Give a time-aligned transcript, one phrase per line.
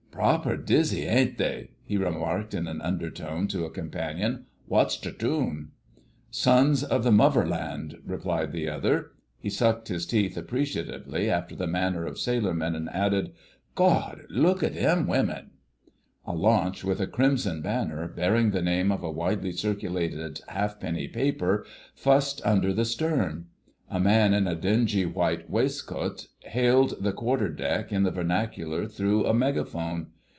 [0.11, 4.45] "Proper dizzy, ain't they?" he remarked in an undertone to a companion.
[4.67, 5.71] "Wot's the toon?"
[6.29, 9.13] "Sons of the Muvverland," replied the other.
[9.39, 13.31] He sucked his teeth appreciatively, after the manner of sailor men, and added,
[13.73, 14.23] "Gawd!
[14.29, 15.51] Look at them women!..."
[16.27, 21.65] A launch with a crimson banner, bearing the name of a widely circulated halfpenny paper,
[21.95, 23.47] fussed under the stern.
[23.93, 29.25] A man in a dingy white waistcoat hailed the quarter deck in the vernacular through
[29.25, 30.07] a megaphone.